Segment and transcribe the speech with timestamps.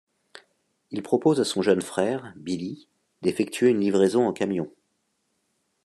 [0.89, 2.87] Il propose à son jeune frère, Billy,
[3.21, 4.73] d'effectuer une livraison en camion.